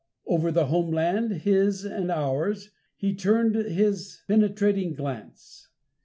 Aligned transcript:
Over 0.25 0.51
the 0.51 0.65
home 0.65 0.89
land, 0.89 1.29
his 1.43 1.85
and 1.85 2.09
ours, 2.09 2.71
he 2.95 3.13
turned 3.13 3.53
his 3.53 4.23
penetrating 4.27 4.95
glance. 4.95 5.67